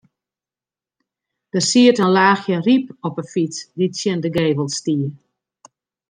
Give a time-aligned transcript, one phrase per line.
[1.53, 5.07] Der siet in laachje ryp op 'e fyts dy't tsjin de gevel stie.